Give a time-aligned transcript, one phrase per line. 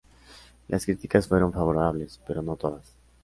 [0.67, 2.95] Las críticas fueron favorables, pero no todas.